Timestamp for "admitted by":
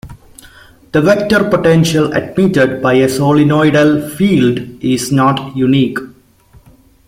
2.13-2.93